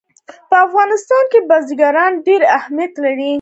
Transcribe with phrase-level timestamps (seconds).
[0.49, 3.29] په افغانستان کې بزګان ډېر اهمیت لري.